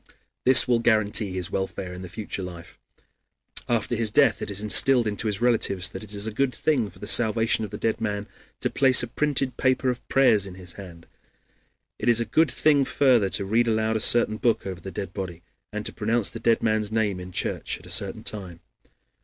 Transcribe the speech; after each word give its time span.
This 0.45 0.67
will 0.67 0.79
guarantee 0.79 1.31
his 1.33 1.51
welfare 1.51 1.93
in 1.93 2.01
the 2.01 2.09
future 2.09 2.41
life. 2.41 2.79
After 3.69 3.93
his 3.93 4.09
death 4.09 4.41
it 4.41 4.49
is 4.49 4.59
instilled 4.59 5.05
into 5.05 5.27
his 5.27 5.41
relatives 5.43 5.91
that 5.91 6.03
it 6.03 6.11
is 6.15 6.25
a 6.25 6.31
good 6.33 6.55
thing 6.55 6.89
for 6.89 6.97
the 6.97 7.05
salvation 7.05 7.63
of 7.63 7.69
the 7.69 7.77
dead 7.77 8.01
man 8.01 8.27
to 8.61 8.71
place 8.71 9.03
a 9.03 9.07
printed 9.07 9.57
paper 9.57 9.91
of 9.91 10.07
prayers 10.07 10.47
in 10.47 10.55
his 10.55 10.73
hands; 10.73 11.05
it 11.99 12.09
is 12.09 12.19
a 12.19 12.25
good 12.25 12.49
thing 12.49 12.83
further 12.83 13.29
to 13.29 13.45
read 13.45 13.67
aloud 13.67 13.95
a 13.95 13.99
certain 13.99 14.37
book 14.37 14.65
over 14.65 14.81
the 14.81 14.89
dead 14.89 15.13
body, 15.13 15.43
and 15.71 15.85
to 15.85 15.93
pronounce 15.93 16.31
the 16.31 16.39
dead 16.39 16.63
man's 16.63 16.91
name 16.91 17.19
in 17.19 17.31
church 17.31 17.77
at 17.77 17.85
a 17.85 17.89
certain 17.91 18.23
time. 18.23 18.59